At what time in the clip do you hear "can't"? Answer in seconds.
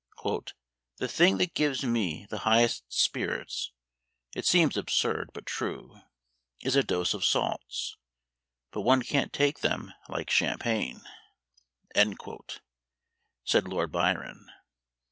9.03-9.31